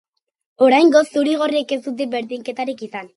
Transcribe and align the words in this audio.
Oraingoz, 0.67 1.03
zuri-gorriek 1.19 1.73
ez 1.75 1.79
dute 1.89 2.09
berdinketarik 2.17 2.83
izan. 2.89 3.09